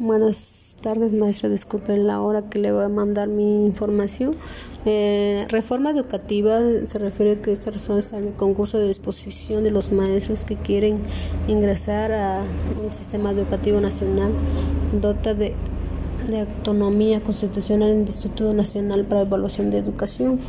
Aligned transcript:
Buenas 0.00 0.76
tardes, 0.80 1.12
maestra. 1.12 1.50
Disculpe 1.50 1.94
la 1.98 2.22
hora 2.22 2.48
que 2.48 2.58
le 2.58 2.72
voy 2.72 2.84
a 2.84 2.88
mandar 2.88 3.28
mi 3.28 3.66
información. 3.66 4.34
Eh, 4.86 5.44
reforma 5.50 5.90
educativa 5.90 6.58
se 6.84 6.98
refiere 6.98 7.32
a 7.32 7.42
que 7.42 7.52
esta 7.52 7.70
reforma 7.70 7.98
está 7.98 8.16
en 8.16 8.28
el 8.28 8.32
concurso 8.32 8.78
de 8.78 8.88
disposición 8.88 9.62
de 9.62 9.70
los 9.70 9.92
maestros 9.92 10.46
que 10.46 10.56
quieren 10.56 11.00
ingresar 11.48 12.12
al 12.12 12.46
sistema 12.92 13.32
educativo 13.32 13.78
nacional. 13.82 14.32
Dota 15.02 15.34
de, 15.34 15.54
autonomía 16.34 17.20
constitucional 17.20 17.90
en 17.90 17.96
el 17.96 18.02
Instituto 18.02 18.54
Nacional 18.54 19.04
para 19.04 19.22
Evaluación 19.22 19.70
de 19.70 19.76
Educación 19.76 20.40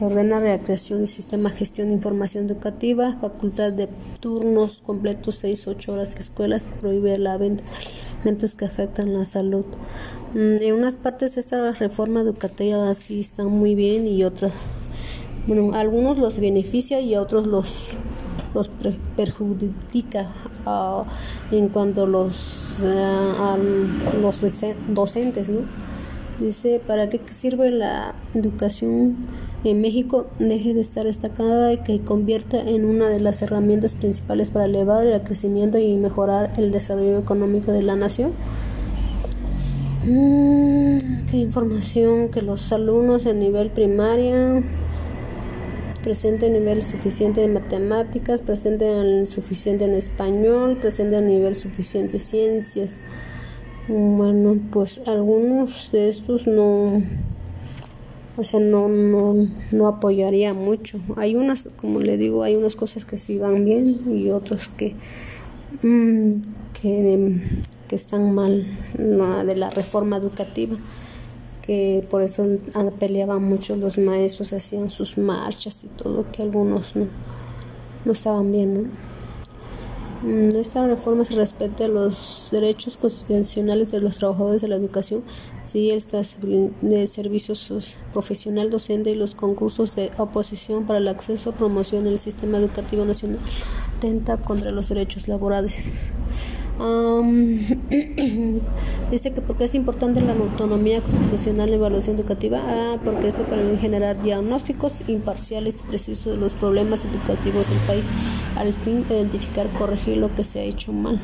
ordena 0.00 0.40
la 0.40 0.58
creación 0.58 1.00
del 1.00 1.08
sistema 1.08 1.50
de 1.50 1.56
gestión 1.56 1.88
de 1.88 1.94
información 1.94 2.46
educativa, 2.46 3.18
facultad 3.20 3.72
de 3.72 3.88
turnos 4.20 4.80
completos 4.80 5.44
6-8 5.44 5.88
horas 5.90 6.14
de 6.14 6.20
escuelas 6.20 6.72
prohíbe 6.80 7.18
la 7.18 7.36
venta 7.36 7.64
de 7.64 7.70
alimentos 8.20 8.54
que 8.54 8.66
afectan 8.66 9.14
la 9.14 9.24
salud. 9.24 9.64
Mm, 10.34 10.62
en 10.62 10.74
unas 10.74 10.96
partes 10.96 11.36
esta 11.36 11.72
reforma 11.72 12.20
educativa 12.20 12.92
sí 12.94 13.20
está 13.20 13.44
muy 13.44 13.74
bien 13.74 14.06
y 14.06 14.24
otras, 14.24 14.52
bueno, 15.46 15.74
algunos 15.74 16.18
los 16.18 16.38
beneficia 16.38 17.00
y 17.00 17.14
a 17.14 17.22
otros 17.22 17.46
los, 17.46 17.88
los 18.54 18.70
perjudica 19.16 20.28
uh, 20.66 21.04
en 21.54 21.68
cuanto 21.68 22.06
los, 22.06 22.78
uh, 22.82 23.42
a 23.42 23.58
los 24.20 24.40
docentes, 24.88 25.48
¿no? 25.48 25.60
Dice, 26.40 26.80
¿para 26.86 27.10
qué 27.10 27.20
sirve 27.28 27.70
la 27.70 28.14
educación 28.34 29.14
en 29.62 29.82
México? 29.82 30.26
Deje 30.38 30.72
de 30.72 30.80
estar 30.80 31.04
destacada 31.04 31.74
y 31.74 31.76
que 31.78 32.00
convierta 32.00 32.58
en 32.58 32.86
una 32.86 33.08
de 33.08 33.20
las 33.20 33.42
herramientas 33.42 33.94
principales 33.94 34.50
para 34.50 34.64
elevar 34.64 35.04
el 35.04 35.20
crecimiento 35.22 35.76
y 35.76 35.98
mejorar 35.98 36.50
el 36.56 36.70
desarrollo 36.70 37.18
económico 37.18 37.72
de 37.72 37.82
la 37.82 37.94
nación. 37.94 38.32
Mm, 40.06 41.26
qué 41.30 41.36
información 41.36 42.30
que 42.30 42.40
los 42.40 42.72
alumnos 42.72 43.24
de 43.24 43.34
nivel 43.34 43.68
primaria 43.68 44.62
presenten 46.02 46.54
nivel 46.54 46.82
suficiente 46.82 47.44
en 47.44 47.52
matemáticas, 47.52 48.40
presenten 48.40 49.26
suficiente 49.26 49.84
en 49.84 49.92
español, 49.92 50.78
presenten 50.80 51.26
nivel 51.26 51.54
suficiente 51.54 52.16
en 52.16 52.22
ciencias. 52.22 53.00
Bueno, 53.88 54.58
pues 54.70 55.06
algunos 55.08 55.90
de 55.90 56.08
estos 56.08 56.46
no, 56.46 57.02
o 58.36 58.44
sea, 58.44 58.60
no, 58.60 58.88
no, 58.88 59.48
no 59.72 59.88
apoyaría 59.88 60.54
mucho. 60.54 61.00
Hay 61.16 61.34
unas, 61.34 61.68
como 61.76 62.00
le 62.00 62.16
digo, 62.16 62.42
hay 62.42 62.56
unas 62.56 62.76
cosas 62.76 63.04
que 63.04 63.18
sí 63.18 63.38
van 63.38 63.64
bien 63.64 64.00
y 64.10 64.30
otras 64.30 64.68
que, 64.68 64.94
mm, 65.82 66.30
que, 66.80 67.40
que, 67.88 67.96
están 67.96 68.34
mal 68.34 68.66
de 68.96 69.56
la 69.56 69.70
reforma 69.70 70.16
educativa 70.18 70.76
que 71.70 72.04
por 72.10 72.22
eso 72.22 72.44
peleaban 72.98 73.44
mucho 73.44 73.76
los 73.76 73.96
maestros, 73.96 74.52
hacían 74.52 74.90
sus 74.90 75.18
marchas 75.18 75.84
y 75.84 75.88
todo, 75.88 76.26
que 76.32 76.42
algunos 76.42 76.96
no, 76.96 77.06
no 78.04 78.12
estaban 78.12 78.50
bien, 78.50 78.74
¿no? 78.74 79.09
Mm, 80.22 80.54
esta 80.56 80.86
reforma 80.86 81.24
se 81.24 81.34
respeta 81.34 81.88
los 81.88 82.48
derechos 82.50 82.98
constitucionales 82.98 83.90
de 83.90 84.00
los 84.00 84.18
trabajadores 84.18 84.60
de 84.60 84.68
la 84.68 84.76
educación, 84.76 85.22
sigue 85.64 85.94
el 85.94 86.70
de 86.82 87.06
servicios 87.06 87.96
profesional 88.12 88.68
docente 88.68 89.10
y 89.10 89.14
los 89.14 89.34
concursos 89.34 89.96
de 89.96 90.10
oposición 90.18 90.84
para 90.84 90.98
el 90.98 91.08
acceso 91.08 91.50
a 91.50 91.54
promoción 91.54 92.06
en 92.06 92.12
el 92.12 92.18
sistema 92.18 92.58
educativo 92.58 93.06
nacional, 93.06 93.38
atenta 93.96 94.36
contra 94.36 94.72
los 94.72 94.90
derechos 94.90 95.26
laborales. 95.26 95.86
dice 99.10 99.32
que 99.32 99.40
porque 99.40 99.64
es 99.64 99.74
importante 99.74 100.20
la 100.20 100.32
autonomía 100.32 101.00
constitucional 101.00 101.68
en 101.68 101.74
evaluación 101.74 102.16
educativa, 102.16 102.60
ah, 102.62 102.96
porque 103.04 103.28
esto 103.28 103.44
permite 103.44 103.78
generar 103.78 104.20
diagnósticos 104.22 105.08
imparciales 105.08 105.80
y 105.80 105.88
precisos 105.88 106.34
de 106.34 106.40
los 106.40 106.54
problemas 106.54 107.04
educativos 107.04 107.70
del 107.70 107.78
país, 107.80 108.06
al 108.56 108.72
fin 108.72 109.06
de 109.08 109.16
identificar, 109.16 109.66
corregir 109.78 110.18
lo 110.18 110.34
que 110.34 110.44
se 110.44 110.60
ha 110.60 110.62
hecho 110.62 110.92
mal. 110.92 111.20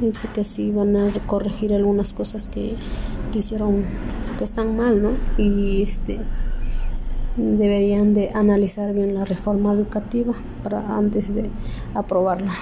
Dice 0.00 0.28
que 0.34 0.42
sí 0.42 0.70
van 0.70 0.96
a 0.96 1.10
corregir 1.26 1.72
algunas 1.72 2.12
cosas 2.12 2.48
que, 2.48 2.74
que 3.32 3.38
hicieron, 3.38 3.84
que 4.38 4.44
están 4.44 4.76
mal, 4.76 5.00
¿no? 5.00 5.10
Y 5.38 5.82
este 5.82 6.18
deberían 7.36 8.12
de 8.12 8.30
analizar 8.34 8.92
bien 8.92 9.14
la 9.14 9.24
reforma 9.24 9.72
educativa 9.72 10.34
para 10.62 10.96
antes 10.96 11.34
de 11.34 11.50
aprobarla. 11.94 12.52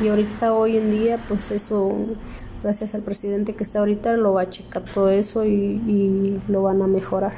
Y 0.00 0.08
ahorita, 0.08 0.54
hoy 0.54 0.76
en 0.76 0.90
día, 0.90 1.18
pues 1.28 1.50
eso, 1.50 1.94
gracias 2.62 2.94
al 2.94 3.02
presidente 3.02 3.54
que 3.54 3.62
está 3.62 3.80
ahorita, 3.80 4.16
lo 4.16 4.32
va 4.32 4.42
a 4.42 4.50
checar 4.50 4.84
todo 4.84 5.10
eso 5.10 5.44
y, 5.44 6.38
lo 6.48 6.62
van 6.62 6.82
a 6.82 6.86
mejorar. 6.86 7.36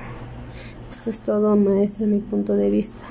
Eso 0.91 1.11
es 1.11 1.21
todo, 1.21 1.57
maestra, 1.57 2.07
mi 2.07 2.21
punto 2.21 2.55
de 2.55 2.71
vista. 2.71 3.05